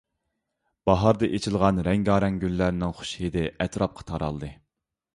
باھاردا 0.89 1.29
ئېچىلغان 1.35 1.83
رەڭگارەڭ 1.89 2.41
گۈللەرنىڭ 2.47 2.99
خۇش 3.03 3.15
ھىدى 3.23 3.47
ئەتراپقا 3.63 4.11
تارالدى. 4.13 4.55